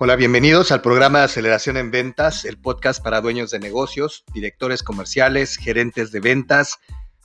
Hola, 0.00 0.14
bienvenidos 0.14 0.70
al 0.70 0.80
programa 0.80 1.18
de 1.18 1.24
Aceleración 1.24 1.76
en 1.76 1.90
Ventas, 1.90 2.44
el 2.44 2.56
podcast 2.56 3.02
para 3.02 3.20
dueños 3.20 3.50
de 3.50 3.58
negocios, 3.58 4.22
directores 4.32 4.84
comerciales, 4.84 5.56
gerentes 5.56 6.12
de 6.12 6.20
ventas, 6.20 6.78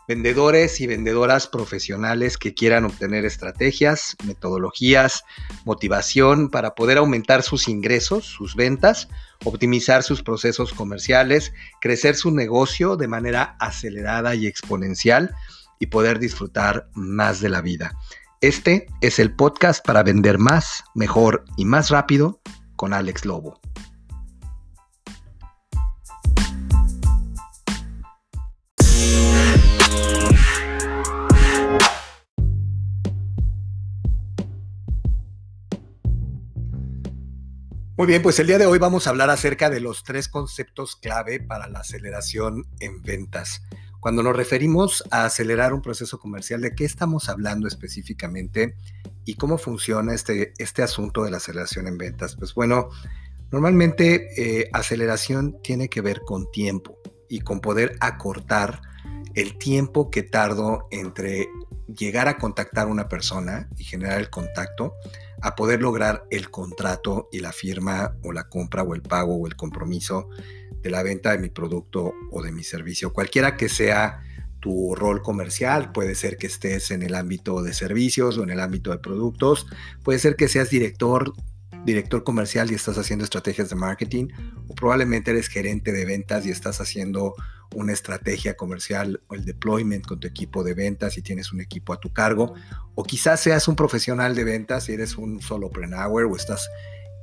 vendedores 0.08 0.82
y 0.82 0.88
vendedoras 0.88 1.46
profesionales 1.46 2.40
que 2.40 2.56
quieran 2.56 2.86
obtener 2.86 3.26
estrategias, 3.26 4.16
metodologías, 4.26 5.24
motivación 5.66 6.50
para 6.50 6.74
poder 6.74 6.98
aumentar 6.98 7.44
sus 7.44 7.68
ingresos, 7.68 8.26
sus 8.26 8.56
ventas, 8.56 9.08
optimizar 9.46 10.02
sus 10.02 10.24
procesos 10.24 10.74
comerciales, 10.74 11.54
crecer 11.80 12.16
su 12.16 12.32
negocio 12.32 12.98
de 12.98 13.08
manera 13.08 13.56
acelerada 13.60 14.34
y 14.34 14.48
exponencial 14.48 15.36
y 15.78 15.86
poder 15.86 16.18
disfrutar 16.18 16.88
más 16.96 17.40
de 17.40 17.50
la 17.50 17.62
vida. 17.62 17.94
Este 18.42 18.88
es 19.00 19.20
el 19.20 19.36
podcast 19.36 19.86
para 19.86 20.02
vender 20.02 20.40
más, 20.40 20.84
mejor 20.96 21.46
y 21.56 21.66
más 21.66 21.92
rápido 21.92 22.42
con 22.84 22.94
Alex 22.94 23.24
Lobo. 23.24 23.62
Muy 37.96 38.06
bien, 38.06 38.22
pues 38.22 38.38
el 38.40 38.48
día 38.48 38.58
de 38.58 38.66
hoy 38.66 38.80
vamos 38.80 39.08
a 39.08 39.12
hablar 39.12 39.30
acerca 39.30 39.70
de 39.70 39.80
los 39.80 40.04
tres 40.04 40.28
conceptos 40.28 40.98
clave 40.98 41.40
para 41.40 41.70
la 41.70 41.80
aceleración 41.80 42.66
en 42.82 43.02
ventas. 43.02 43.62
Cuando 44.04 44.22
nos 44.22 44.36
referimos 44.36 45.02
a 45.12 45.24
acelerar 45.24 45.74
un 45.74 45.82
proceso 45.82 46.20
comercial, 46.20 46.60
¿de 46.60 46.76
qué 46.76 46.84
estamos 46.84 47.30
hablando 47.30 47.70
específicamente? 47.70 48.76
¿Y 49.24 49.36
cómo 49.36 49.58
funciona 49.58 50.14
este, 50.14 50.52
este 50.58 50.84
asunto 50.84 51.24
de 51.24 51.32
la 51.32 51.38
aceleración 51.38 51.88
en 51.88 51.98
ventas? 51.98 52.36
Pues 52.36 52.54
bueno, 52.54 52.90
normalmente 53.50 54.28
eh, 54.36 54.70
aceleración 54.74 55.56
tiene 55.64 55.88
que 55.88 56.02
ver 56.02 56.20
con 56.20 56.52
tiempo 56.52 56.98
y 57.30 57.40
con 57.40 57.62
poder 57.62 57.96
acortar 58.02 58.82
el 59.36 59.58
tiempo 59.58 60.12
que 60.12 60.24
tardo 60.24 60.90
entre 60.92 61.48
llegar 61.88 62.28
a 62.28 62.38
contactar 62.38 62.88
a 62.88 62.92
una 62.92 63.08
persona 63.08 63.70
y 63.78 63.86
generar 63.86 64.20
el 64.20 64.30
contacto 64.30 64.96
a 65.44 65.56
poder 65.56 65.82
lograr 65.82 66.26
el 66.32 66.50
contrato 66.50 67.28
y 67.30 67.42
la 67.42 67.52
firma 67.52 68.16
o 68.24 68.32
la 68.32 68.48
compra 68.48 68.82
o 68.82 68.96
el 68.96 69.02
pago 69.02 69.36
o 69.36 69.46
el 69.46 69.58
compromiso 69.58 70.30
de 70.82 70.90
la 70.90 71.04
venta 71.04 71.34
de 71.34 71.38
mi 71.38 71.50
producto 71.50 72.14
o 72.32 72.42
de 72.42 72.54
mi 72.54 72.64
servicio, 72.64 73.12
cualquiera 73.12 73.58
que 73.58 73.68
sea 73.68 74.22
tu 74.62 74.96
rol 74.96 75.22
comercial, 75.22 75.92
puede 75.92 76.16
ser 76.16 76.38
que 76.38 76.48
estés 76.48 76.92
en 76.92 77.04
el 77.04 77.14
ámbito 77.14 77.62
de 77.62 77.74
servicios 77.74 78.38
o 78.38 78.44
en 78.44 78.52
el 78.52 78.62
ámbito 78.62 78.92
de 78.92 79.00
productos, 79.00 79.68
puede 80.02 80.18
ser 80.18 80.38
que 80.38 80.48
seas 80.48 80.70
director, 80.70 81.34
director 81.86 82.24
comercial 82.24 82.72
y 82.72 82.76
estás 82.76 82.98
haciendo 82.98 83.24
estrategias 83.24 83.70
de 83.70 83.76
marketing, 83.76 84.28
o 84.68 84.76
probablemente 84.76 85.32
eres 85.32 85.48
gerente 85.48 85.92
de 85.92 86.06
ventas 86.06 86.46
y 86.46 86.52
estás 86.52 86.80
haciendo 86.82 87.36
una 87.76 87.94
estrategia 87.94 88.56
comercial 88.56 89.22
o 89.28 89.36
el 89.36 89.46
deployment 89.46 90.06
con 90.06 90.20
tu 90.20 90.28
equipo 90.28 90.64
de 90.64 90.74
ventas 90.74 91.18
y 91.18 91.22
tienes 91.22 91.52
un 91.52 91.62
equipo 91.62 91.94
a 91.94 92.00
tu 92.00 92.14
cargo, 92.14 92.54
o 92.96 93.04
quizás 93.04 93.40
seas 93.40 93.68
un 93.68 93.76
profesional 93.76 94.36
de 94.36 94.44
ventas 94.44 94.90
y 94.90 94.94
eres 94.94 95.18
un 95.18 95.42
solopreneur 95.42 96.26
o 96.26 96.36
estás 96.36 96.70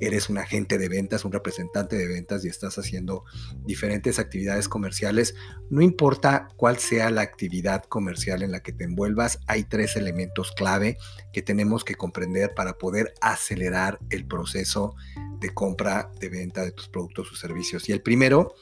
eres 0.01 0.29
un 0.29 0.39
agente 0.39 0.77
de 0.77 0.89
ventas, 0.89 1.23
un 1.23 1.31
representante 1.31 1.95
de 1.95 2.07
ventas 2.07 2.43
y 2.43 2.49
estás 2.49 2.77
haciendo 2.77 3.23
diferentes 3.65 4.19
actividades 4.19 4.67
comerciales, 4.67 5.35
no 5.69 5.81
importa 5.81 6.47
cuál 6.57 6.79
sea 6.79 7.11
la 7.11 7.21
actividad 7.21 7.83
comercial 7.83 8.41
en 8.41 8.51
la 8.51 8.61
que 8.61 8.73
te 8.73 8.83
envuelvas, 8.83 9.39
hay 9.47 9.63
tres 9.63 9.95
elementos 9.95 10.51
clave 10.51 10.97
que 11.31 11.43
tenemos 11.43 11.83
que 11.83 11.95
comprender 11.95 12.53
para 12.55 12.77
poder 12.77 13.13
acelerar 13.21 13.99
el 14.09 14.25
proceso 14.25 14.95
de 15.39 15.53
compra, 15.53 16.11
de 16.19 16.29
venta 16.29 16.65
de 16.65 16.71
tus 16.71 16.87
productos 16.87 17.31
o 17.31 17.35
servicios. 17.35 17.87
Y 17.87 17.91
el 17.91 18.01
primero 18.01 18.55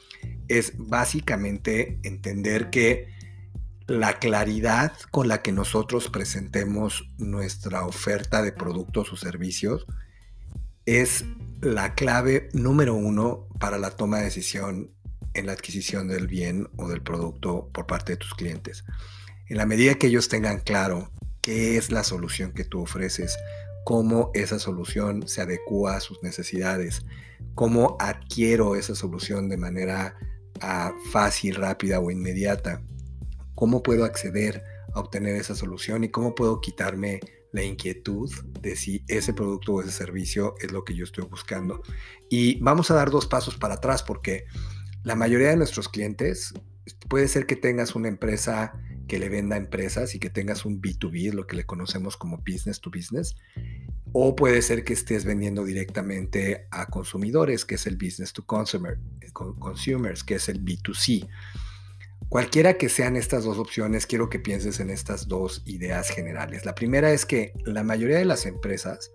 es 0.48 0.74
básicamente 0.76 1.98
entender 2.02 2.70
que 2.70 3.08
la 3.86 4.18
claridad 4.18 4.92
con 5.10 5.26
la 5.26 5.42
que 5.42 5.52
nosotros 5.52 6.10
presentemos 6.10 7.08
nuestra 7.18 7.84
oferta 7.84 8.40
de 8.40 8.52
productos 8.52 9.12
o 9.12 9.16
servicios 9.16 9.86
es 10.98 11.24
la 11.60 11.94
clave 11.94 12.48
número 12.52 12.94
uno 12.94 13.46
para 13.60 13.78
la 13.78 13.90
toma 13.90 14.18
de 14.18 14.24
decisión 14.24 14.90
en 15.34 15.46
la 15.46 15.52
adquisición 15.52 16.08
del 16.08 16.26
bien 16.26 16.68
o 16.78 16.88
del 16.88 17.00
producto 17.00 17.70
por 17.72 17.86
parte 17.86 18.12
de 18.12 18.16
tus 18.16 18.34
clientes. 18.34 18.84
En 19.48 19.58
la 19.58 19.66
medida 19.66 19.94
que 19.94 20.08
ellos 20.08 20.28
tengan 20.28 20.58
claro 20.58 21.12
qué 21.42 21.76
es 21.76 21.92
la 21.92 22.02
solución 22.02 22.52
que 22.52 22.64
tú 22.64 22.80
ofreces, 22.80 23.38
cómo 23.84 24.32
esa 24.34 24.58
solución 24.58 25.28
se 25.28 25.42
adecua 25.42 25.94
a 25.94 26.00
sus 26.00 26.20
necesidades, 26.24 27.06
cómo 27.54 27.96
adquiero 28.00 28.74
esa 28.74 28.96
solución 28.96 29.48
de 29.48 29.58
manera 29.58 30.16
ah, 30.60 30.92
fácil, 31.12 31.54
rápida 31.54 32.00
o 32.00 32.10
inmediata, 32.10 32.82
cómo 33.54 33.84
puedo 33.84 34.04
acceder 34.04 34.64
a 34.92 34.98
obtener 34.98 35.36
esa 35.36 35.54
solución 35.54 36.02
y 36.02 36.08
cómo 36.08 36.34
puedo 36.34 36.60
quitarme 36.60 37.20
la 37.52 37.62
inquietud 37.62 38.30
de 38.60 38.76
si 38.76 39.04
ese 39.08 39.32
producto 39.32 39.74
o 39.74 39.82
ese 39.82 39.90
servicio 39.90 40.54
es 40.60 40.72
lo 40.72 40.84
que 40.84 40.94
yo 40.94 41.04
estoy 41.04 41.24
buscando. 41.24 41.82
Y 42.28 42.60
vamos 42.60 42.90
a 42.90 42.94
dar 42.94 43.10
dos 43.10 43.26
pasos 43.26 43.56
para 43.56 43.74
atrás 43.74 44.02
porque 44.02 44.44
la 45.02 45.14
mayoría 45.14 45.50
de 45.50 45.56
nuestros 45.56 45.88
clientes 45.88 46.54
puede 47.08 47.28
ser 47.28 47.46
que 47.46 47.56
tengas 47.56 47.94
una 47.94 48.08
empresa 48.08 48.72
que 49.08 49.18
le 49.18 49.28
venda 49.28 49.56
a 49.56 49.58
empresas 49.58 50.14
y 50.14 50.20
que 50.20 50.30
tengas 50.30 50.64
un 50.64 50.80
B2B, 50.80 51.32
lo 51.32 51.46
que 51.46 51.56
le 51.56 51.66
conocemos 51.66 52.16
como 52.16 52.38
business 52.38 52.80
to 52.80 52.90
business, 52.90 53.34
o 54.12 54.36
puede 54.36 54.62
ser 54.62 54.84
que 54.84 54.92
estés 54.92 55.24
vendiendo 55.24 55.64
directamente 55.64 56.68
a 56.70 56.86
consumidores, 56.86 57.64
que 57.64 57.74
es 57.76 57.86
el 57.86 57.96
business 57.96 58.32
to 58.32 58.44
consumer, 58.44 58.98
consumers, 59.32 60.22
que 60.22 60.36
es 60.36 60.48
el 60.48 60.64
B2C. 60.64 61.28
Cualquiera 62.30 62.78
que 62.78 62.88
sean 62.88 63.16
estas 63.16 63.42
dos 63.42 63.58
opciones, 63.58 64.06
quiero 64.06 64.30
que 64.30 64.38
pienses 64.38 64.78
en 64.78 64.88
estas 64.88 65.26
dos 65.26 65.62
ideas 65.66 66.10
generales. 66.10 66.64
La 66.64 66.76
primera 66.76 67.10
es 67.10 67.26
que 67.26 67.52
la 67.64 67.82
mayoría 67.82 68.18
de 68.18 68.24
las 68.24 68.46
empresas, 68.46 69.10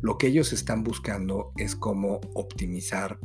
lo 0.00 0.16
que 0.16 0.28
ellos 0.28 0.50
están 0.54 0.82
buscando 0.82 1.52
es 1.58 1.76
cómo 1.76 2.22
optimizar 2.32 3.18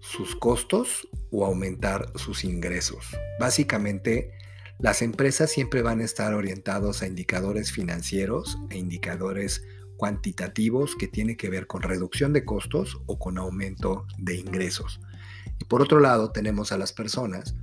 sus 0.00 0.34
costos 0.34 1.06
o 1.30 1.44
aumentar 1.44 2.10
sus 2.14 2.44
ingresos. 2.44 3.14
Básicamente, 3.38 4.32
las 4.78 5.02
empresas 5.02 5.50
siempre 5.50 5.82
van 5.82 6.00
a 6.00 6.04
estar 6.04 6.32
orientados 6.32 7.02
a 7.02 7.06
indicadores 7.06 7.70
financieros 7.70 8.56
e 8.70 8.78
indicadores 8.78 9.66
cuantitativos 9.98 10.96
que 10.96 11.08
tienen 11.08 11.36
que 11.36 11.50
ver 11.50 11.66
con 11.66 11.82
reducción 11.82 12.32
de 12.32 12.46
costos 12.46 12.98
o 13.04 13.18
con 13.18 13.36
aumento 13.36 14.06
de 14.16 14.36
ingresos. 14.36 14.98
Y 15.58 15.66
por 15.66 15.82
otro 15.82 16.00
lado, 16.00 16.32
tenemos 16.32 16.72
a 16.72 16.78
las 16.78 16.94
personas 16.94 17.54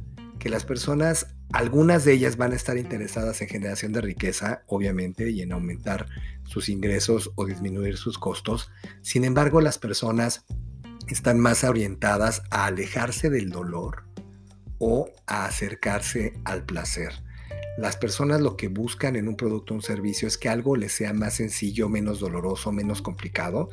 que 0.45 0.51
las 0.51 0.63
personas, 0.63 1.25
algunas 1.53 2.05
de 2.05 2.13
ellas 2.13 2.37
van 2.37 2.51
a 2.51 2.55
estar 2.55 2.77
interesadas 2.77 3.41
en 3.41 3.47
generación 3.47 3.93
de 3.93 4.01
riqueza, 4.01 4.61
obviamente, 4.67 5.31
y 5.31 5.41
en 5.41 5.51
aumentar 5.51 6.05
sus 6.43 6.69
ingresos 6.69 7.31
o 7.33 7.47
disminuir 7.47 7.97
sus 7.97 8.19
costos. 8.19 8.69
Sin 9.01 9.25
embargo, 9.25 9.59
las 9.59 9.79
personas 9.79 10.45
están 11.07 11.39
más 11.39 11.63
orientadas 11.63 12.43
a 12.51 12.67
alejarse 12.67 13.31
del 13.31 13.49
dolor 13.49 14.03
o 14.77 15.09
a 15.25 15.45
acercarse 15.45 16.33
al 16.43 16.63
placer. 16.63 17.11
Las 17.79 17.97
personas 17.97 18.39
lo 18.39 18.55
que 18.55 18.67
buscan 18.67 19.15
en 19.15 19.27
un 19.27 19.37
producto 19.37 19.73
o 19.73 19.77
un 19.77 19.81
servicio 19.81 20.27
es 20.27 20.37
que 20.37 20.49
algo 20.49 20.75
les 20.75 20.91
sea 20.91 21.11
más 21.13 21.33
sencillo, 21.33 21.89
menos 21.89 22.19
doloroso, 22.19 22.71
menos 22.71 23.01
complicado, 23.01 23.69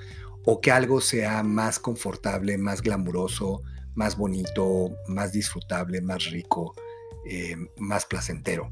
o 0.46 0.62
que 0.62 0.70
algo 0.70 1.02
sea 1.02 1.42
más 1.42 1.78
confortable, 1.78 2.56
más 2.56 2.80
glamuroso, 2.80 3.60
más 3.94 4.16
bonito, 4.16 4.90
más 5.08 5.32
disfrutable, 5.32 6.00
más 6.00 6.30
rico, 6.30 6.74
eh, 7.24 7.56
más 7.78 8.06
placentero. 8.06 8.70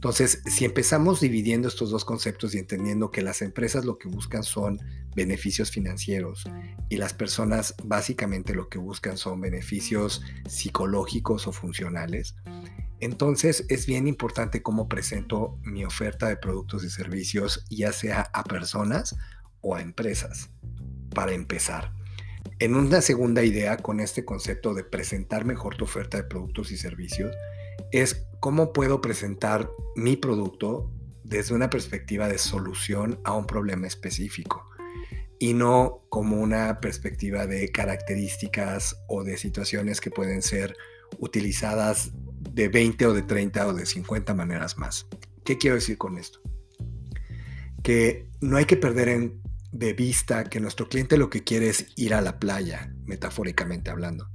Entonces, 0.00 0.42
si 0.46 0.64
empezamos 0.64 1.20
dividiendo 1.20 1.68
estos 1.68 1.90
dos 1.90 2.04
conceptos 2.04 2.54
y 2.54 2.58
entendiendo 2.58 3.10
que 3.10 3.20
las 3.20 3.42
empresas 3.42 3.84
lo 3.84 3.98
que 3.98 4.08
buscan 4.08 4.42
son 4.42 4.80
beneficios 5.14 5.70
financieros 5.70 6.44
y 6.88 6.96
las 6.96 7.12
personas 7.12 7.74
básicamente 7.84 8.54
lo 8.54 8.68
que 8.68 8.78
buscan 8.78 9.18
son 9.18 9.40
beneficios 9.40 10.22
psicológicos 10.48 11.46
o 11.46 11.52
funcionales, 11.52 12.34
entonces 13.00 13.66
es 13.68 13.86
bien 13.86 14.06
importante 14.06 14.62
cómo 14.62 14.88
presento 14.88 15.58
mi 15.64 15.84
oferta 15.84 16.28
de 16.28 16.36
productos 16.36 16.84
y 16.84 16.90
servicios, 16.90 17.64
ya 17.70 17.92
sea 17.92 18.30
a 18.32 18.44
personas 18.44 19.16
o 19.62 19.74
a 19.74 19.82
empresas, 19.82 20.50
para 21.14 21.32
empezar. 21.32 21.92
En 22.58 22.74
una 22.74 23.00
segunda 23.00 23.42
idea 23.42 23.78
con 23.78 24.00
este 24.00 24.24
concepto 24.24 24.74
de 24.74 24.84
presentar 24.84 25.44
mejor 25.44 25.76
tu 25.76 25.84
oferta 25.84 26.18
de 26.18 26.24
productos 26.24 26.70
y 26.70 26.76
servicios 26.76 27.34
es 27.90 28.26
cómo 28.40 28.72
puedo 28.72 29.00
presentar 29.00 29.70
mi 29.96 30.16
producto 30.16 30.90
desde 31.24 31.54
una 31.54 31.70
perspectiva 31.70 32.28
de 32.28 32.38
solución 32.38 33.20
a 33.24 33.32
un 33.32 33.46
problema 33.46 33.86
específico 33.86 34.66
y 35.38 35.54
no 35.54 36.04
como 36.10 36.36
una 36.36 36.80
perspectiva 36.80 37.46
de 37.46 37.70
características 37.70 38.96
o 39.08 39.24
de 39.24 39.38
situaciones 39.38 40.00
que 40.00 40.10
pueden 40.10 40.42
ser 40.42 40.76
utilizadas 41.18 42.12
de 42.52 42.68
20 42.68 43.06
o 43.06 43.14
de 43.14 43.22
30 43.22 43.66
o 43.68 43.72
de 43.72 43.86
50 43.86 44.34
maneras 44.34 44.76
más. 44.76 45.06
¿Qué 45.44 45.56
quiero 45.56 45.76
decir 45.76 45.96
con 45.96 46.18
esto? 46.18 46.40
Que 47.82 48.28
no 48.40 48.58
hay 48.58 48.66
que 48.66 48.76
perder 48.76 49.08
en 49.08 49.39
de 49.72 49.92
vista 49.92 50.44
que 50.44 50.60
nuestro 50.60 50.88
cliente 50.88 51.16
lo 51.16 51.30
que 51.30 51.44
quiere 51.44 51.68
es 51.68 51.86
ir 51.96 52.14
a 52.14 52.20
la 52.20 52.38
playa, 52.38 52.92
metafóricamente 53.04 53.90
hablando. 53.90 54.28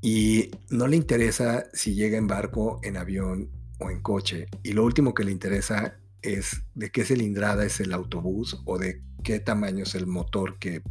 Y 0.00 0.50
no 0.68 0.86
le 0.86 0.96
interesa 0.96 1.64
si 1.72 1.94
llega 1.94 2.18
en 2.18 2.26
barco, 2.26 2.80
en 2.82 2.96
avión 2.96 3.50
o 3.78 3.90
en 3.90 4.00
coche. 4.00 4.48
Y 4.62 4.72
lo 4.72 4.84
último 4.84 5.14
que 5.14 5.24
le 5.24 5.32
interesa 5.32 5.98
es 6.20 6.62
de 6.74 6.90
qué 6.90 7.04
cilindrada 7.04 7.64
es 7.64 7.80
el 7.80 7.92
autobús 7.92 8.60
o 8.66 8.78
de 8.78 9.02
qué 9.22 9.40
tamaño 9.40 9.84
es 9.84 9.94
el 9.94 10.06
motor 10.06 10.58
que 10.58 10.82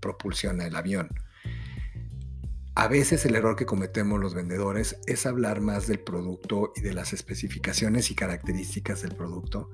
propulsiona 0.00 0.66
el 0.66 0.76
avión. 0.76 1.08
A 2.74 2.88
veces 2.88 3.26
el 3.26 3.34
error 3.34 3.56
que 3.56 3.66
cometemos 3.66 4.18
los 4.18 4.34
vendedores 4.34 4.96
es 5.06 5.26
hablar 5.26 5.60
más 5.60 5.86
del 5.88 6.00
producto 6.00 6.72
y 6.74 6.80
de 6.80 6.94
las 6.94 7.12
especificaciones 7.12 8.10
y 8.10 8.14
características 8.14 9.02
del 9.02 9.14
producto 9.14 9.70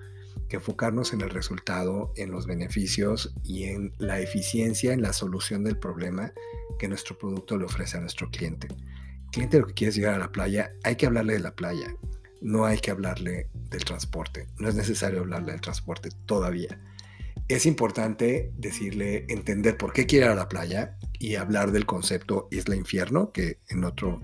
que 0.48 0.56
enfocarnos 0.56 1.12
en 1.12 1.20
el 1.20 1.30
resultado, 1.30 2.12
en 2.16 2.30
los 2.30 2.46
beneficios 2.46 3.34
y 3.44 3.64
en 3.64 3.92
la 3.98 4.20
eficiencia 4.20 4.92
en 4.92 5.02
la 5.02 5.12
solución 5.12 5.64
del 5.64 5.78
problema 5.78 6.32
que 6.78 6.88
nuestro 6.88 7.18
producto 7.18 7.56
le 7.58 7.64
ofrece 7.64 7.96
a 7.96 8.00
nuestro 8.00 8.30
cliente. 8.30 8.68
Cliente 9.32 9.58
lo 9.58 9.66
que 9.66 9.74
quiere 9.74 9.92
llegar 9.92 10.14
a 10.14 10.18
la 10.18 10.32
playa, 10.32 10.72
hay 10.84 10.96
que 10.96 11.06
hablarle 11.06 11.34
de 11.34 11.40
la 11.40 11.54
playa, 11.54 11.94
no 12.40 12.64
hay 12.64 12.78
que 12.78 12.90
hablarle 12.90 13.48
del 13.70 13.84
transporte, 13.84 14.46
no 14.58 14.68
es 14.68 14.74
necesario 14.74 15.20
hablarle 15.20 15.52
del 15.52 15.60
transporte 15.60 16.10
todavía 16.24 16.78
es 17.48 17.64
importante 17.64 18.52
decirle, 18.56 19.24
entender 19.28 19.78
por 19.78 19.92
qué 19.94 20.06
quiere 20.06 20.26
ir 20.26 20.32
a 20.32 20.34
la 20.34 20.48
playa 20.48 20.96
y 21.18 21.36
hablar 21.36 21.72
del 21.72 21.86
concepto 21.86 22.46
Isla 22.50 22.76
Infierno, 22.76 23.32
que 23.32 23.58
en 23.68 23.84
otro, 23.84 24.20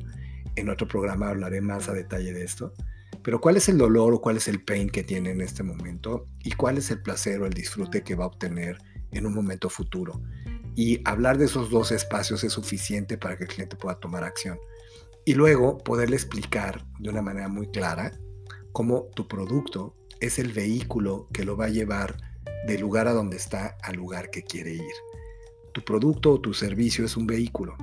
en 0.57 0.69
otro 0.69 0.87
programa 0.87 1.31
hablaré 1.31 1.63
más 1.63 1.89
a 1.89 1.95
detalle 1.95 2.35
de 2.35 2.45
esto. 2.45 2.75
Pero 3.25 3.41
cuál 3.41 3.57
es 3.57 3.71
el 3.71 3.79
dolor 3.79 4.13
o 4.13 4.21
cuál 4.21 4.37
es 4.37 4.49
el 4.49 4.63
pain 4.63 4.91
que 4.91 5.03
tiene 5.03 5.31
en 5.31 5.41
este 5.41 5.63
momento 5.63 6.27
y 6.45 6.53
cuál 6.53 6.77
es 6.77 6.91
el 6.91 7.01
placer 7.01 7.41
o 7.41 7.47
el 7.47 7.55
disfrute 7.55 8.03
que 8.03 8.15
va 8.15 8.25
a 8.25 8.29
obtener 8.29 8.77
en 9.13 9.25
un 9.25 9.35
momento 9.35 9.71
futuro. 9.71 10.21
Y 10.77 11.01
hablar 11.07 11.39
de 11.39 11.47
esos 11.47 11.71
dos 11.71 11.91
espacios 11.91 12.45
es 12.45 12.53
suficiente 12.53 13.17
para 13.17 13.39
que 13.39 13.45
el 13.45 13.49
cliente 13.49 13.77
pueda 13.77 13.99
tomar 13.99 14.25
acción. 14.25 14.59
Y 15.25 15.33
luego 15.33 15.79
poderle 15.79 16.17
explicar 16.17 16.85
de 16.99 17.09
una 17.09 17.23
manera 17.23 17.49
muy 17.49 17.69
clara 17.69 18.13
cómo 18.73 19.07
tu 19.15 19.27
producto 19.27 19.97
es 20.21 20.39
el 20.39 20.53
vehículo 20.53 21.27
que 21.33 21.45
lo 21.45 21.57
va 21.57 21.67
a 21.67 21.71
llevar 21.71 22.19
del 22.67 22.83
lugar 22.83 23.09
a 23.09 23.15
donde 23.15 23.39
está 23.39 23.79
al 23.83 23.97
lugar 23.97 24.29
que 24.29 24.43
quiere 24.43 24.75
ir. 24.75 24.95
Tu 25.73 25.83
producto 25.83 26.33
o 26.33 26.41
tu 26.43 26.53
servicio 26.53 27.07
es 27.07 27.17
un 27.17 27.27
vehículo, 27.27 27.75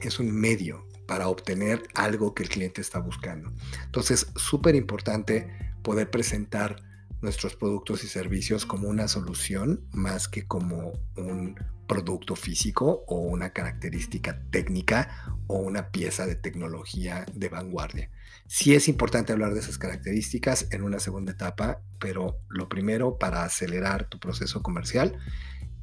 es 0.00 0.18
un 0.18 0.32
medio 0.32 0.86
para 1.06 1.28
obtener 1.28 1.82
algo 1.94 2.34
que 2.34 2.42
el 2.42 2.48
cliente 2.48 2.80
está 2.80 2.98
buscando. 2.98 3.52
Entonces, 3.84 4.26
súper 4.36 4.74
importante 4.74 5.48
poder 5.82 6.10
presentar 6.10 6.76
nuestros 7.20 7.54
productos 7.54 8.02
y 8.04 8.08
servicios 8.08 8.66
como 8.66 8.88
una 8.88 9.08
solución 9.08 9.86
más 9.92 10.28
que 10.28 10.46
como 10.46 10.92
un 11.16 11.54
producto 11.86 12.36
físico 12.36 13.04
o 13.06 13.18
una 13.18 13.50
característica 13.50 14.42
técnica 14.50 15.36
o 15.46 15.58
una 15.58 15.90
pieza 15.90 16.26
de 16.26 16.36
tecnología 16.36 17.24
de 17.32 17.48
vanguardia. 17.48 18.10
Sí 18.46 18.74
es 18.74 18.88
importante 18.88 19.32
hablar 19.32 19.54
de 19.54 19.60
esas 19.60 19.78
características 19.78 20.68
en 20.70 20.82
una 20.82 20.98
segunda 20.98 21.32
etapa, 21.32 21.80
pero 22.00 22.38
lo 22.48 22.68
primero 22.68 23.18
para 23.18 23.44
acelerar 23.44 24.08
tu 24.08 24.18
proceso 24.18 24.62
comercial 24.62 25.18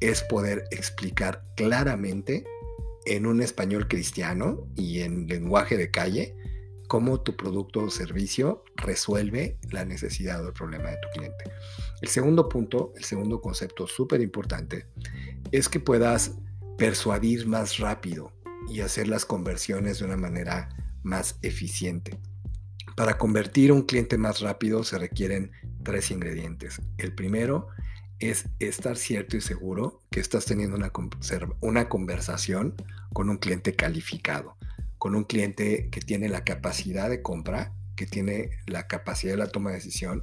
es 0.00 0.22
poder 0.22 0.64
explicar 0.70 1.44
claramente 1.56 2.44
en 3.10 3.26
un 3.26 3.42
español 3.42 3.88
cristiano 3.88 4.68
y 4.76 5.00
en 5.00 5.26
lenguaje 5.26 5.76
de 5.76 5.90
calle 5.90 6.36
cómo 6.86 7.20
tu 7.20 7.36
producto 7.36 7.82
o 7.82 7.90
servicio 7.90 8.64
resuelve 8.76 9.58
la 9.72 9.84
necesidad 9.84 10.44
o 10.44 10.48
el 10.48 10.52
problema 10.52 10.90
de 10.90 10.96
tu 10.98 11.08
cliente. 11.18 11.44
El 12.02 12.08
segundo 12.08 12.48
punto, 12.48 12.92
el 12.96 13.02
segundo 13.02 13.40
concepto 13.40 13.88
súper 13.88 14.20
importante, 14.20 14.86
es 15.50 15.68
que 15.68 15.80
puedas 15.80 16.36
persuadir 16.78 17.48
más 17.48 17.78
rápido 17.78 18.32
y 18.68 18.80
hacer 18.80 19.08
las 19.08 19.24
conversiones 19.24 19.98
de 19.98 20.04
una 20.04 20.16
manera 20.16 20.68
más 21.02 21.36
eficiente. 21.42 22.16
Para 22.94 23.18
convertir 23.18 23.72
un 23.72 23.82
cliente 23.82 24.18
más 24.18 24.40
rápido 24.40 24.84
se 24.84 24.98
requieren 24.98 25.50
tres 25.82 26.12
ingredientes. 26.12 26.80
El 26.96 27.12
primero 27.12 27.68
es 28.20 28.44
estar 28.58 28.96
cierto 28.96 29.36
y 29.36 29.40
seguro 29.40 30.02
que 30.10 30.20
estás 30.20 30.44
teniendo 30.44 30.76
una, 30.76 31.88
conversación 31.88 32.74
con 33.12 33.30
un 33.30 33.38
cliente 33.38 33.74
calificado, 33.74 34.56
con 34.98 35.14
un 35.14 35.24
cliente 35.24 35.88
que 35.90 36.00
tiene 36.00 36.28
la 36.28 36.44
capacidad 36.44 37.08
de 37.08 37.22
compra, 37.22 37.72
que 37.96 38.06
tiene 38.06 38.50
la 38.66 38.86
capacidad 38.86 39.32
de 39.32 39.38
la 39.38 39.48
toma 39.48 39.70
de 39.70 39.76
decisión 39.76 40.22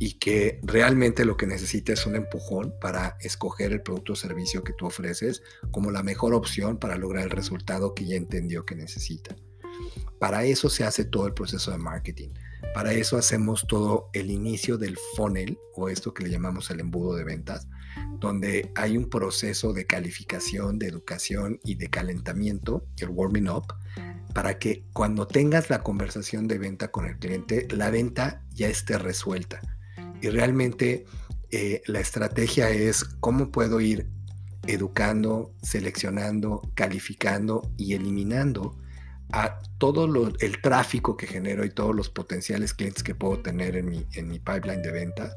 y 0.00 0.18
que 0.18 0.60
realmente 0.62 1.24
lo 1.24 1.36
que 1.36 1.46
necesita 1.46 1.92
es 1.92 2.06
un 2.06 2.16
empujón 2.16 2.74
para 2.80 3.16
escoger 3.20 3.72
el 3.72 3.82
producto 3.82 4.12
o 4.12 4.16
servicio 4.16 4.62
que 4.62 4.72
tú 4.72 4.86
ofreces 4.86 5.42
como 5.70 5.90
la 5.90 6.02
mejor 6.02 6.34
opción 6.34 6.78
para 6.78 6.96
lograr 6.96 7.24
el 7.24 7.30
resultado 7.30 7.94
que 7.94 8.06
ya 8.06 8.16
entendió 8.16 8.64
que 8.64 8.76
necesita. 8.76 9.34
Para 10.18 10.44
eso 10.44 10.68
se 10.68 10.84
hace 10.84 11.04
todo 11.04 11.26
el 11.26 11.34
proceso 11.34 11.70
de 11.70 11.78
marketing. 11.78 12.30
Para 12.74 12.92
eso 12.92 13.16
hacemos 13.16 13.66
todo 13.66 14.10
el 14.12 14.30
inicio 14.30 14.78
del 14.78 14.96
funnel 15.16 15.58
o 15.74 15.88
esto 15.88 16.12
que 16.12 16.24
le 16.24 16.30
llamamos 16.30 16.70
el 16.70 16.80
embudo 16.80 17.14
de 17.14 17.24
ventas, 17.24 17.66
donde 18.18 18.70
hay 18.74 18.96
un 18.96 19.08
proceso 19.08 19.72
de 19.72 19.86
calificación, 19.86 20.78
de 20.78 20.88
educación 20.88 21.60
y 21.64 21.76
de 21.76 21.88
calentamiento, 21.88 22.84
el 22.98 23.10
warming 23.10 23.48
up, 23.48 23.66
para 24.34 24.58
que 24.58 24.84
cuando 24.92 25.26
tengas 25.26 25.70
la 25.70 25.82
conversación 25.82 26.46
de 26.46 26.58
venta 26.58 26.90
con 26.90 27.06
el 27.06 27.18
cliente, 27.18 27.66
la 27.70 27.90
venta 27.90 28.44
ya 28.50 28.68
esté 28.68 28.98
resuelta. 28.98 29.60
Y 30.20 30.28
realmente 30.28 31.06
eh, 31.50 31.82
la 31.86 32.00
estrategia 32.00 32.70
es 32.70 33.04
cómo 33.04 33.50
puedo 33.50 33.80
ir 33.80 34.08
educando, 34.66 35.54
seleccionando, 35.62 36.60
calificando 36.74 37.72
y 37.76 37.94
eliminando 37.94 38.76
a 39.32 39.60
todo 39.78 40.06
el 40.40 40.60
tráfico 40.62 41.16
que 41.16 41.26
genero 41.26 41.64
y 41.64 41.70
todos 41.70 41.94
los 41.94 42.08
potenciales 42.08 42.74
clientes 42.74 43.02
que 43.02 43.14
puedo 43.14 43.40
tener 43.40 43.76
en 43.76 43.86
mi, 43.86 44.06
en 44.14 44.28
mi 44.28 44.38
pipeline 44.38 44.82
de 44.82 44.92
venta 44.92 45.34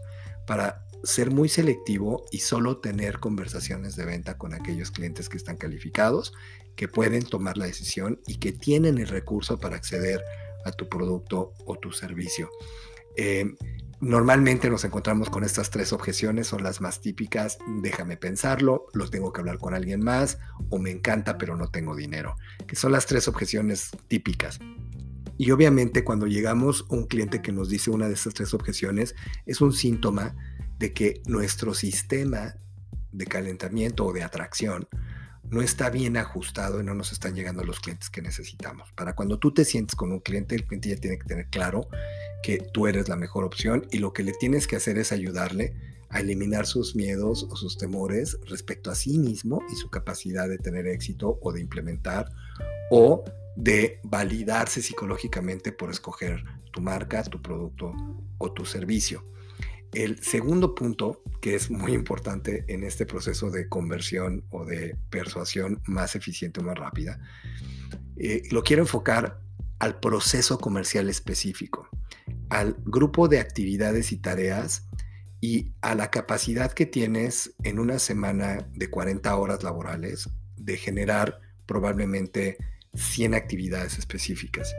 para 0.48 0.86
ser 1.04 1.32
muy 1.32 1.50
selectivo 1.50 2.26
y 2.32 2.40
solo 2.40 2.78
tener 2.78 3.20
conversaciones 3.20 3.96
de 3.96 4.06
venta 4.06 4.38
con 4.38 4.54
aquellos 4.54 4.92
clientes 4.92 5.30
que 5.30 5.38
están 5.38 5.58
calificados, 5.58 6.34
que 6.76 6.88
pueden 6.88 7.24
tomar 7.24 7.58
la 7.58 7.66
decisión 7.66 8.20
y 8.28 8.38
que 8.38 8.52
tienen 8.52 8.98
el 8.98 9.08
recurso 9.08 9.60
para 9.60 9.76
acceder 9.76 10.24
a 10.64 10.72
tu 10.72 10.88
producto 10.88 11.54
o 11.66 11.76
tu 11.76 11.92
servicio. 11.92 12.50
Eh, 13.18 13.46
Normalmente 14.01 14.68
nos 14.71 14.83
encontramos 14.83 15.30
con 15.30 15.44
estas 15.44 15.69
tres 15.69 15.94
objeciones, 15.94 16.47
son 16.47 16.64
las 16.64 16.81
más 16.81 17.02
típicas, 17.02 17.59
déjame 17.68 18.18
pensarlo, 18.18 18.87
lo 18.94 19.07
tengo 19.07 19.31
que 19.31 19.42
hablar 19.42 19.59
con 19.59 19.76
alguien 19.76 20.04
más 20.04 20.40
o 20.71 20.80
me 20.80 20.90
encanta 20.90 21.37
pero 21.37 21.56
no 21.56 21.69
tengo 21.69 21.95
dinero, 21.95 22.35
que 22.66 22.76
son 22.76 22.94
las 22.94 23.06
tres 23.06 23.28
objeciones 23.28 23.92
típicas. 24.07 24.59
Y 25.37 25.52
obviamente 25.52 26.04
cuando 26.04 26.26
llegamos 26.26 26.87
a 26.90 26.95
un 26.95 27.06
cliente 27.06 27.44
que 27.44 27.52
nos 27.52 27.69
dice 27.69 27.92
una 27.92 28.07
de 28.07 28.16
estas 28.16 28.33
tres 28.33 28.56
objeciones, 28.56 29.14
es 29.45 29.61
un 29.61 29.71
síntoma 29.71 30.35
de 30.80 30.94
que 30.94 31.21
nuestro 31.28 31.76
sistema 31.76 32.56
de 33.11 33.28
calentamiento 33.28 34.06
o 34.07 34.14
de 34.14 34.23
atracción 34.23 34.87
no 35.52 35.62
está 35.62 35.90
bien 35.90 36.16
ajustado 36.16 36.80
y 36.80 36.84
no 36.84 36.96
nos 36.96 37.12
están 37.12 37.36
llegando 37.36 37.64
los 37.64 37.81
clientes 37.81 38.10
que 38.10 38.22
necesitamos. 38.22 38.92
Para 38.94 39.14
cuando 39.14 39.38
tú 39.38 39.54
te 39.54 39.66
sientes 39.66 39.96
con 39.96 40.12
un 40.14 40.22
cliente, 40.22 40.56
el 40.56 40.66
cliente 40.66 40.90
ya 40.90 40.96
tiene 40.96 41.20
que 41.20 41.26
tener 41.26 41.48
claro 41.48 41.88
que 42.42 42.58
tú 42.58 42.88
eres 42.88 43.10
la 43.10 43.18
mejor 43.18 43.44
opción 43.44 43.86
y 43.92 44.00
lo 44.00 44.14
que 44.14 44.24
le 44.24 44.31
tienes 44.31 44.66
que 44.66 44.78
hacer 44.78 44.98
es 44.98 45.12
ayudarle 45.12 45.74
a 46.10 46.22
eliminar 46.22 46.66
sus 46.66 46.96
miedos 46.96 47.48
o 47.50 47.56
sus 47.58 47.78
temores 47.78 48.38
respecto 48.48 48.92
a 48.92 48.96
sí 48.96 49.18
mismo 49.18 49.62
y 49.72 49.76
su 49.76 49.90
capacidad 49.90 50.48
de 50.48 50.58
tener 50.58 50.88
éxito 50.88 51.38
o 51.42 51.52
de 51.52 51.60
implementar 51.60 52.30
o 52.90 53.26
de 53.58 54.00
validarse 54.04 54.81
psicológicamente 54.81 55.74
por 55.74 55.92
escoger 55.92 56.44
tu 56.72 56.80
marca, 56.80 57.24
tu 57.24 57.42
producto 57.42 57.94
o 58.38 58.52
tu 58.54 58.66
servicio. 58.66 59.26
El 59.94 60.24
segundo 60.24 60.74
punto, 60.74 61.21
que 61.42 61.56
es 61.56 61.69
muy 61.69 61.94
importante 61.94 62.64
en 62.68 62.83
este 62.83 63.06
proceso 63.06 63.50
de 63.50 63.68
conversión 63.68 64.45
o 64.50 64.66
de 64.66 64.95
persuasión 65.10 65.81
más 65.86 66.16
eficiente 66.16 66.62
o 66.62 66.64
más 66.64 66.78
rápida, 66.78 67.19
eh, 68.18 68.44
lo 68.52 68.64
quiero 68.64 68.83
enfocar 68.83 69.42
al 69.80 70.00
proceso 70.00 70.60
comercial 70.60 71.10
específico 71.10 71.90
al 72.52 72.76
grupo 72.86 73.30
de 73.30 73.40
actividades 73.40 74.12
y 74.12 74.18
tareas 74.18 74.86
y 75.40 75.71
a 75.81 75.95
la 75.95 76.12
capacidad 76.12 76.71
que 76.74 76.86
tienes 76.86 77.56
en 77.64 77.80
una 77.80 77.98
semana 77.98 78.68
de 78.74 78.90
40 78.90 79.33
horas 79.36 79.64
laborales 79.64 80.30
de 80.57 80.76
generar 80.76 81.40
probablemente 81.66 82.57
100 82.94 83.36
actividades 83.36 83.98
específicas. 83.98 84.76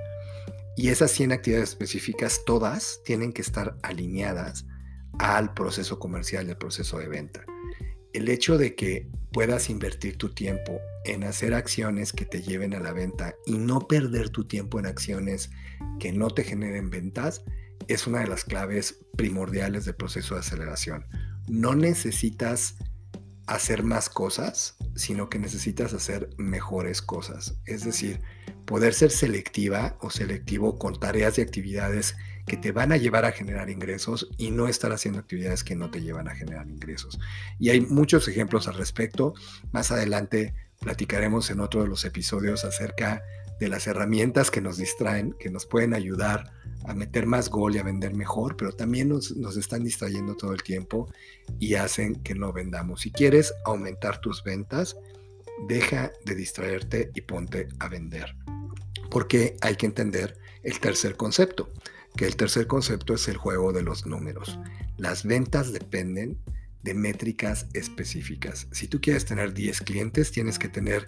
Y 0.77 0.89
esas 0.89 1.11
100 1.13 1.33
actividades 1.33 1.71
específicas 1.71 2.43
todas 2.45 3.01
tienen 3.05 3.33
que 3.33 3.43
estar 3.43 3.77
alineadas 3.83 4.67
al 5.19 5.55
proceso 5.55 5.99
comercial, 5.99 6.49
al 6.49 6.59
proceso 6.59 6.99
de 6.99 7.09
venta. 7.09 7.45
El 8.13 8.29
hecho 8.29 8.59
de 8.59 8.75
que 8.75 9.09
puedas 9.33 9.71
invertir 9.71 10.17
tu 10.17 10.31
tiempo 10.35 10.81
en 11.05 11.25
hacer 11.25 11.55
acciones 11.55 12.13
que 12.13 12.27
te 12.27 12.43
lleven 12.43 12.75
a 12.75 12.81
la 12.81 12.93
venta 12.93 13.35
y 13.47 13.59
no 13.59 13.81
perder 13.81 14.31
tu 14.31 14.45
tiempo 14.45 14.79
en 14.79 14.87
acciones 14.87 15.51
que 15.99 16.13
no 16.13 16.31
te 16.31 16.45
generen 16.45 16.91
ventas 16.91 17.45
es 17.89 18.07
una 18.07 18.21
de 18.21 18.29
las 18.29 18.45
claves 18.45 19.01
primordiales 19.17 19.85
del 19.85 19.95
proceso 19.95 20.35
de 20.35 20.41
aceleración. 20.41 21.07
No 21.49 21.75
necesitas 21.75 22.77
hacer 23.47 23.83
más 23.83 24.09
cosas, 24.09 24.77
sino 24.95 25.29
que 25.29 25.39
necesitas 25.39 25.93
hacer 25.95 26.31
mejores 26.37 27.03
cosas. 27.03 27.57
Es 27.67 27.85
decir, 27.85 28.21
poder 28.67 28.95
ser 28.95 29.11
selectiva 29.11 29.97
o 30.01 30.11
selectivo 30.11 30.79
con 30.79 30.99
tareas 30.99 31.39
y 31.39 31.41
actividades 31.41 32.15
que 32.47 32.57
te 32.57 32.73
van 32.73 32.93
a 32.93 32.97
llevar 32.97 33.25
a 33.25 33.33
generar 33.33 33.71
ingresos 33.71 34.29
y 34.37 34.51
no 34.51 34.69
estar 34.69 34.93
haciendo 34.93 35.21
actividades 35.21 35.63
que 35.63 35.77
no 35.77 35.91
te 35.91 36.01
llevan 36.01 36.29
a 36.29 36.35
generar 36.35 36.69
ingresos. 36.69 37.19
Y 37.59 37.71
hay 37.71 37.81
muchos 37.81 38.27
ejemplos 38.29 38.69
al 38.69 38.75
respecto. 38.75 39.35
Más 39.71 39.91
adelante 39.93 40.55
platicaremos 40.81 41.51
en 41.51 41.61
otro 41.61 41.83
de 41.83 41.89
los 41.89 42.05
episodios 42.05 42.65
acerca 42.65 43.23
de 43.61 43.69
las 43.69 43.87
herramientas 43.87 44.51
que 44.51 44.61
nos 44.61 44.77
distraen, 44.77 45.37
que 45.39 45.51
nos 45.51 45.67
pueden 45.67 45.95
ayudar 45.95 46.53
a 46.85 46.95
meter 46.95 47.27
más 47.27 47.49
gol 47.49 47.77
y 47.77 47.79
a 47.79 47.85
vender 47.85 48.13
mejor, 48.13 48.57
pero 48.57 48.73
también 48.73 49.09
nos, 49.09 49.37
nos, 49.37 49.57
están 49.57 49.85
distrayendo 49.85 50.35
todo 50.35 50.53
el 50.53 50.65
tiempo 50.65 51.09
y 51.61 51.75
hacen 51.75 52.17
que 52.17 52.35
no 52.35 52.53
vendamos. 52.53 53.03
Si 53.03 53.13
quieres 53.13 53.55
aumentar 53.65 54.21
tus 54.21 54.43
ventas, 54.43 54.97
deja 55.69 56.11
de 56.25 56.35
distraerte 56.35 57.13
y 57.15 57.21
ponte 57.21 57.69
a 57.79 57.89
vender. 57.89 58.35
Porque 59.11 59.57
hay 59.61 59.77
que 59.77 59.87
entender 59.87 60.37
el 60.65 60.81
tercer 60.81 61.17
concepto, 61.17 61.69
que 62.17 62.27
el 62.27 62.37
tercer 62.37 62.67
concepto 62.67 63.15
es 63.15 63.29
el 63.29 63.37
juego 63.37 63.73
de 63.73 63.83
los 63.83 64.07
números. 64.07 64.59
Las 64.97 65.25
ventas 65.25 65.73
dependen 65.73 66.39
de 66.83 66.95
métricas 66.95 67.67
específicas. 67.73 68.67
Si 68.73 68.89
tú 68.89 69.01
quieres 69.01 69.25
tener 69.25 69.55
10 69.55 69.81
clientes, 69.83 70.33
tienes 70.33 70.59
que 70.59 70.69
tener 70.69 71.07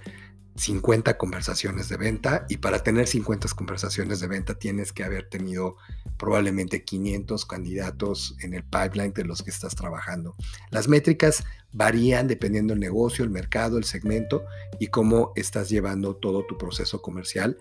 50 0.56 1.18
conversaciones 1.18 1.88
de 1.88 1.96
venta 1.96 2.46
y 2.48 2.58
para 2.58 2.82
tener 2.82 3.08
50 3.08 3.48
conversaciones 3.56 4.20
de 4.20 4.28
venta 4.28 4.54
tienes 4.54 4.92
que 4.92 5.02
haber 5.02 5.28
tenido 5.28 5.76
probablemente 6.16 6.84
500 6.84 7.44
candidatos 7.44 8.36
en 8.40 8.54
el 8.54 8.62
pipeline 8.62 9.12
de 9.12 9.24
los 9.24 9.42
que 9.42 9.50
estás 9.50 9.74
trabajando. 9.74 10.36
Las 10.70 10.86
métricas 10.86 11.44
varían 11.72 12.28
dependiendo 12.28 12.72
del 12.72 12.80
negocio, 12.80 13.24
el 13.24 13.30
mercado, 13.30 13.78
el 13.78 13.84
segmento 13.84 14.44
y 14.78 14.88
cómo 14.88 15.32
estás 15.34 15.68
llevando 15.70 16.14
todo 16.16 16.46
tu 16.46 16.56
proceso 16.56 17.02
comercial 17.02 17.58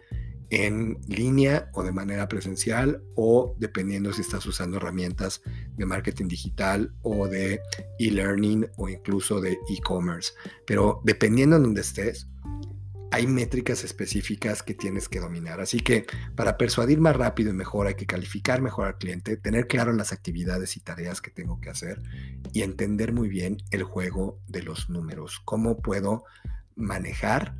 en 0.53 0.99
línea 1.07 1.71
o 1.73 1.81
de 1.81 1.91
manera 1.91 2.27
presencial 2.27 3.01
o 3.15 3.55
dependiendo 3.57 4.13
si 4.13 4.21
estás 4.21 4.45
usando 4.45 4.77
herramientas 4.77 5.41
de 5.75 5.85
marketing 5.87 6.27
digital 6.27 6.93
o 7.01 7.27
de 7.27 7.59
e-learning 7.97 8.67
o 8.77 8.87
incluso 8.87 9.41
de 9.41 9.57
e-commerce. 9.67 10.33
Pero 10.67 11.01
dependiendo 11.03 11.55
en 11.55 11.63
donde 11.63 11.81
estés, 11.81 12.27
hay 13.09 13.25
métricas 13.25 13.83
específicas 13.83 14.61
que 14.61 14.75
tienes 14.75 15.09
que 15.09 15.19
dominar. 15.19 15.59
Así 15.59 15.79
que 15.79 16.05
para 16.35 16.55
persuadir 16.55 16.99
más 16.99 17.15
rápido 17.15 17.49
y 17.49 17.53
mejor 17.53 17.87
hay 17.87 17.95
que 17.95 18.05
calificar 18.05 18.61
mejor 18.61 18.85
al 18.85 18.97
cliente, 18.99 19.37
tener 19.37 19.65
claro 19.65 19.91
las 19.93 20.11
actividades 20.11 20.77
y 20.77 20.81
tareas 20.81 21.19
que 21.19 21.31
tengo 21.31 21.59
que 21.61 21.71
hacer 21.71 21.99
y 22.53 22.61
entender 22.61 23.11
muy 23.11 23.27
bien 23.27 23.57
el 23.71 23.83
juego 23.83 24.39
de 24.47 24.61
los 24.61 24.89
números. 24.89 25.41
Cómo 25.45 25.81
puedo 25.81 26.25
manejar 26.75 27.55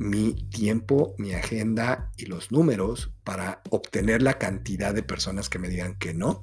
mi 0.00 0.32
tiempo, 0.48 1.14
mi 1.18 1.34
agenda 1.34 2.10
y 2.16 2.24
los 2.24 2.50
números 2.50 3.12
para 3.22 3.60
obtener 3.68 4.22
la 4.22 4.38
cantidad 4.38 4.94
de 4.94 5.02
personas 5.02 5.50
que 5.50 5.58
me 5.58 5.68
digan 5.68 5.94
que 5.98 6.14
no, 6.14 6.42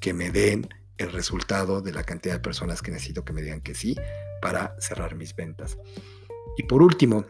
que 0.00 0.12
me 0.12 0.32
den 0.32 0.68
el 0.96 1.12
resultado 1.12 1.80
de 1.80 1.92
la 1.92 2.02
cantidad 2.02 2.34
de 2.34 2.40
personas 2.40 2.82
que 2.82 2.90
necesito 2.90 3.24
que 3.24 3.32
me 3.32 3.40
digan 3.40 3.60
que 3.60 3.76
sí 3.76 3.94
para 4.42 4.74
cerrar 4.80 5.14
mis 5.14 5.36
ventas. 5.36 5.78
Y 6.56 6.64
por 6.64 6.82
último, 6.82 7.24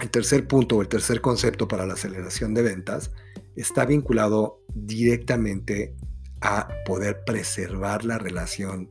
el 0.00 0.08
tercer 0.08 0.48
punto 0.48 0.78
o 0.78 0.80
el 0.80 0.88
tercer 0.88 1.20
concepto 1.20 1.68
para 1.68 1.84
la 1.84 1.92
aceleración 1.92 2.54
de 2.54 2.62
ventas 2.62 3.10
está 3.56 3.84
vinculado 3.84 4.62
directamente 4.74 5.94
a 6.40 6.66
poder 6.86 7.24
preservar 7.26 8.06
la 8.06 8.16
relación 8.16 8.90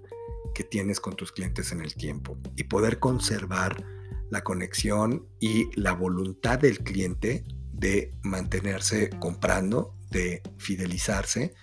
que 0.54 0.64
tienes 0.64 1.00
con 1.00 1.16
tus 1.16 1.32
clientes 1.32 1.72
en 1.72 1.82
el 1.82 1.96
tiempo 1.96 2.38
y 2.56 2.66
poder 2.66 3.00
conservar 3.00 3.84
la 4.34 4.44
conexión 4.44 5.28
y 5.40 5.70
la 5.80 5.94
voluntad 5.94 6.58
del 6.60 6.80
cliente 6.80 7.44
de 7.72 8.14
mantenerse 8.24 9.12
comprando, 9.20 9.96
de 10.10 10.42
fidelizarse 10.58 11.54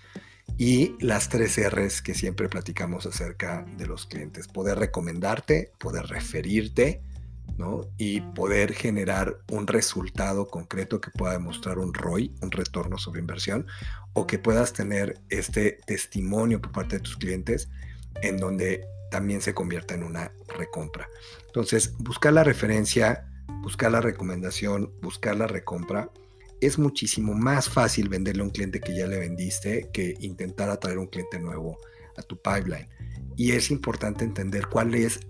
y 0.56 0.94
las 1.00 1.28
tres 1.28 1.58
R's 1.58 2.00
que 2.00 2.14
siempre 2.14 2.48
platicamos 2.48 3.06
acerca 3.06 3.66
de 3.76 3.86
los 3.86 4.06
clientes. 4.06 4.46
Poder 4.46 4.78
recomendarte, 4.78 5.72
poder 5.78 6.06
referirte 6.06 7.02
y 7.98 8.20
poder 8.20 8.72
generar 8.72 9.38
un 9.50 9.66
resultado 9.66 10.46
concreto 10.46 11.00
que 11.00 11.10
pueda 11.10 11.34
demostrar 11.34 11.78
un 11.78 11.92
ROI, 11.92 12.34
un 12.40 12.50
retorno 12.52 12.96
sobre 12.96 13.20
inversión, 13.20 13.66
o 14.14 14.26
que 14.26 14.38
puedas 14.38 14.72
tener 14.72 15.20
este 15.28 15.78
testimonio 15.86 16.60
por 16.60 16.72
parte 16.72 16.96
de 16.96 17.02
tus 17.02 17.16
clientes 17.16 17.68
en 18.22 18.38
donde 18.38 18.86
también 19.10 19.42
se 19.42 19.54
convierta 19.54 19.94
en 19.94 20.02
una 20.02 20.32
recompra. 20.56 21.08
Entonces, 21.46 21.94
buscar 21.98 22.32
la 22.32 22.44
referencia, 22.44 23.26
buscar 23.62 23.92
la 23.92 24.00
recomendación, 24.00 24.92
buscar 25.02 25.36
la 25.36 25.46
recompra, 25.46 26.10
es 26.60 26.78
muchísimo 26.78 27.34
más 27.34 27.68
fácil 27.68 28.08
venderle 28.08 28.42
a 28.42 28.44
un 28.44 28.50
cliente 28.50 28.80
que 28.80 28.96
ya 28.96 29.06
le 29.06 29.18
vendiste 29.18 29.88
que 29.92 30.14
intentar 30.20 30.68
atraer 30.68 30.98
un 30.98 31.06
cliente 31.06 31.38
nuevo 31.38 31.78
a 32.16 32.22
tu 32.22 32.40
pipeline. 32.40 32.88
Y 33.36 33.52
es 33.52 33.70
importante 33.70 34.24
entender 34.24 34.66
cuál 34.66 34.94
es 34.94 35.20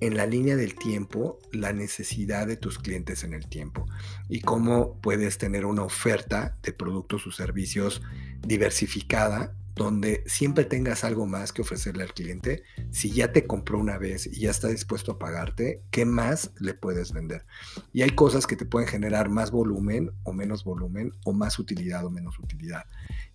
en 0.00 0.16
la 0.16 0.26
línea 0.26 0.56
del 0.56 0.74
tiempo 0.74 1.38
la 1.52 1.72
necesidad 1.72 2.46
de 2.46 2.56
tus 2.56 2.78
clientes 2.78 3.24
en 3.24 3.34
el 3.34 3.48
tiempo 3.48 3.86
y 4.28 4.40
cómo 4.40 5.00
puedes 5.00 5.38
tener 5.38 5.66
una 5.66 5.82
oferta 5.82 6.56
de 6.62 6.72
productos 6.72 7.26
o 7.26 7.32
servicios 7.32 8.00
diversificada 8.40 9.54
donde 9.78 10.22
siempre 10.26 10.64
tengas 10.64 11.04
algo 11.04 11.26
más 11.26 11.52
que 11.52 11.62
ofrecerle 11.62 12.02
al 12.02 12.12
cliente. 12.12 12.64
Si 12.90 13.10
ya 13.10 13.32
te 13.32 13.46
compró 13.46 13.78
una 13.78 13.96
vez 13.96 14.26
y 14.26 14.40
ya 14.40 14.50
está 14.50 14.68
dispuesto 14.68 15.12
a 15.12 15.18
pagarte, 15.18 15.82
¿qué 15.90 16.04
más 16.04 16.50
le 16.58 16.74
puedes 16.74 17.12
vender? 17.12 17.46
Y 17.92 18.02
hay 18.02 18.10
cosas 18.10 18.46
que 18.46 18.56
te 18.56 18.66
pueden 18.66 18.88
generar 18.88 19.30
más 19.30 19.50
volumen 19.50 20.10
o 20.24 20.34
menos 20.34 20.64
volumen 20.64 21.12
o 21.24 21.32
más 21.32 21.58
utilidad 21.58 22.04
o 22.04 22.10
menos 22.10 22.38
utilidad. 22.38 22.84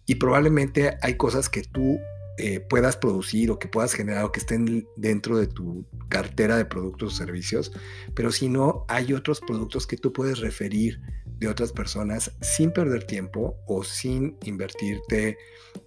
Y 0.05 0.15
probablemente 0.15 0.97
hay 1.01 1.17
cosas 1.17 1.49
que 1.49 1.63
tú 1.63 1.97
eh, 2.37 2.59
puedas 2.59 2.97
producir 2.97 3.51
o 3.51 3.59
que 3.59 3.67
puedas 3.67 3.93
generar 3.93 4.25
o 4.25 4.31
que 4.31 4.39
estén 4.39 4.87
dentro 4.97 5.37
de 5.37 5.47
tu 5.47 5.85
cartera 6.09 6.57
de 6.57 6.65
productos 6.65 7.13
o 7.13 7.15
servicios, 7.15 7.71
pero 8.15 8.31
si 8.31 8.49
no, 8.49 8.85
hay 8.87 9.13
otros 9.13 9.39
productos 9.39 9.85
que 9.85 9.97
tú 9.97 10.11
puedes 10.11 10.39
referir 10.39 10.99
de 11.37 11.47
otras 11.47 11.71
personas 11.71 12.31
sin 12.41 12.71
perder 12.71 13.03
tiempo 13.03 13.55
o 13.67 13.83
sin 13.83 14.35
invertirte, 14.43 15.37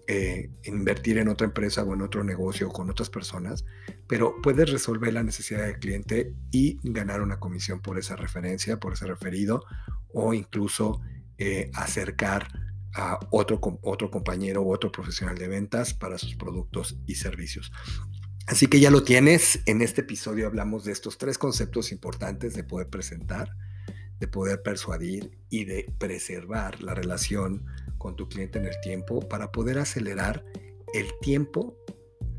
eh, 0.08 0.50
invertir 0.64 1.18
en 1.18 1.28
otra 1.28 1.46
empresa 1.46 1.82
o 1.82 1.92
en 1.94 2.02
otro 2.02 2.22
negocio 2.22 2.68
con 2.68 2.90
otras 2.90 3.10
personas, 3.10 3.64
pero 4.06 4.36
puedes 4.42 4.70
resolver 4.70 5.12
la 5.12 5.22
necesidad 5.22 5.64
del 5.64 5.78
cliente 5.78 6.34
y 6.52 6.78
ganar 6.82 7.22
una 7.22 7.40
comisión 7.40 7.80
por 7.80 7.98
esa 7.98 8.14
referencia, 8.14 8.78
por 8.78 8.92
ese 8.92 9.06
referido 9.06 9.64
o 10.12 10.32
incluso 10.32 11.00
eh, 11.38 11.70
acercar 11.75 12.48
a 12.94 13.18
otro, 13.30 13.60
otro 13.82 14.10
compañero 14.10 14.62
u 14.62 14.72
otro 14.72 14.90
profesional 14.90 15.36
de 15.36 15.48
ventas 15.48 15.92
para 15.92 16.18
sus 16.18 16.34
productos 16.34 16.98
y 17.06 17.16
servicios. 17.16 17.72
Así 18.46 18.68
que 18.68 18.80
ya 18.80 18.90
lo 18.90 19.02
tienes. 19.02 19.60
En 19.66 19.82
este 19.82 20.02
episodio 20.02 20.46
hablamos 20.46 20.84
de 20.84 20.92
estos 20.92 21.18
tres 21.18 21.36
conceptos 21.36 21.90
importantes 21.90 22.54
de 22.54 22.62
poder 22.64 22.88
presentar, 22.88 23.50
de 24.18 24.28
poder 24.28 24.62
persuadir 24.62 25.38
y 25.50 25.64
de 25.64 25.92
preservar 25.99 26.82
la 26.82 26.94
relación 26.94 27.66
con 27.99 28.16
tu 28.16 28.28
cliente 28.28 28.58
en 28.58 28.66
el 28.66 28.80
tiempo 28.80 29.20
para 29.20 29.52
poder 29.52 29.78
acelerar 29.78 30.44
el 30.94 31.06
tiempo 31.20 31.76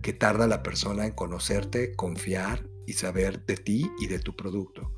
que 0.01 0.13
tarda 0.13 0.47
la 0.47 0.63
persona 0.63 1.05
en 1.05 1.11
conocerte, 1.11 1.93
confiar 1.95 2.65
y 2.85 2.93
saber 2.93 3.45
de 3.45 3.57
ti 3.57 3.91
y 3.99 4.07
de 4.07 4.19
tu 4.19 4.35
producto. 4.35 4.93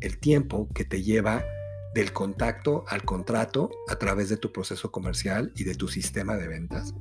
El 0.00 0.18
tiempo 0.18 0.68
que 0.74 0.84
te 0.84 1.02
lleva 1.02 1.44
del 1.94 2.12
contacto 2.12 2.84
al 2.88 3.04
contrato 3.04 3.70
a 3.88 3.96
través 3.96 4.28
de 4.28 4.36
tu 4.36 4.52
proceso 4.52 4.90
comercial 4.90 5.52
y 5.56 5.64
de 5.64 5.74
tu 5.74 5.88
sistema 5.88 6.36
de 6.36 6.48
ventas 6.48 6.94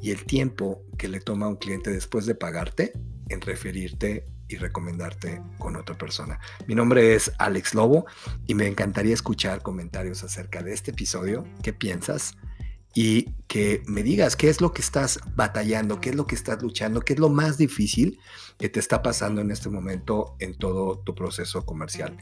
y 0.00 0.10
el 0.10 0.24
tiempo 0.24 0.82
que 0.96 1.08
le 1.08 1.20
toma 1.20 1.46
a 1.46 1.48
un 1.50 1.56
cliente 1.56 1.90
después 1.90 2.24
de 2.26 2.34
pagarte 2.34 2.92
en 3.28 3.40
referirte 3.40 4.26
y 4.48 4.56
recomendarte 4.56 5.42
con 5.58 5.76
otra 5.76 5.96
persona. 5.96 6.40
Mi 6.66 6.74
nombre 6.74 7.14
es 7.14 7.32
Alex 7.38 7.74
Lobo 7.74 8.06
y 8.46 8.54
me 8.54 8.66
encantaría 8.66 9.14
escuchar 9.14 9.62
comentarios 9.62 10.24
acerca 10.24 10.62
de 10.62 10.72
este 10.72 10.90
episodio, 10.90 11.44
qué 11.62 11.72
piensas 11.72 12.34
y 12.94 13.32
que 13.46 13.82
me 13.86 14.02
digas 14.02 14.34
qué 14.34 14.48
es 14.48 14.60
lo 14.60 14.72
que 14.72 14.82
estás 14.82 15.20
batallando, 15.36 16.00
qué 16.00 16.10
es 16.10 16.16
lo 16.16 16.26
que 16.26 16.34
estás 16.34 16.62
luchando, 16.62 17.00
qué 17.00 17.12
es 17.12 17.18
lo 17.18 17.28
más 17.28 17.58
difícil 17.58 18.18
que 18.58 18.68
te 18.68 18.80
está 18.80 19.02
pasando 19.02 19.40
en 19.40 19.50
este 19.50 19.68
momento 19.68 20.34
en 20.40 20.56
todo 20.56 20.98
tu 20.98 21.14
proceso 21.14 21.64
comercial. 21.64 22.16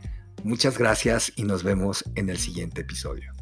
Muchas 0.45 0.79
gracias 0.79 1.33
y 1.37 1.45
nos 1.45 1.63
vemos 1.63 2.05
en 2.15 2.29
el 2.29 2.39
siguiente 2.39 2.83
episodio. 2.83 3.36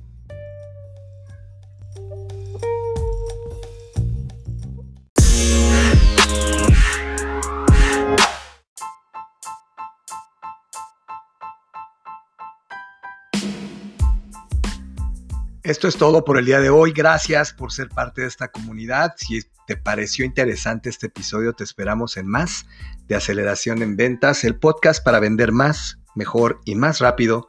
Esto 15.65 15.89
es 15.89 15.97
todo 15.97 16.27
por 16.27 16.37
el 16.37 16.45
día 16.45 16.61
de 16.61 16.69
hoy. 16.69 16.93
Gracias 16.93 17.55
por 17.55 17.73
ser 17.73 17.89
parte 17.89 18.21
de 18.21 18.27
esta 18.27 18.49
comunidad. 18.49 19.15
Si 19.17 19.41
te 19.67 19.79
pareció 19.79 20.27
interesante 20.27 20.91
este 20.91 21.07
episodio, 21.07 21.55
te 21.55 21.65
esperamos 21.65 22.19
en 22.19 22.27
más 22.27 22.67
de 23.09 23.15
Aceleración 23.15 23.81
en 23.81 23.97
Ventas, 23.97 24.45
el 24.45 24.57
podcast 24.57 25.03
para 25.03 25.21
vender 25.21 25.53
más, 25.53 25.99
mejor 26.15 26.61
y 26.67 26.75
más 26.75 27.01
rápido 27.01 27.49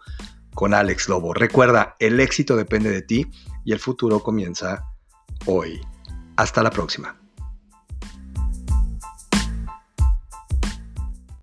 con 0.54 0.74
Alex 0.74 1.10
Lobo. 1.10 1.34
Recuerda, 1.34 1.98
el 2.00 2.22
éxito 2.22 2.56
depende 2.56 2.90
de 2.90 3.02
ti 3.02 3.30
y 3.66 3.74
el 3.74 3.80
futuro 3.80 4.24
comienza 4.24 4.86
hoy. 5.46 5.82
Hasta 6.38 6.64
la 6.64 6.70
próxima. 6.70 7.25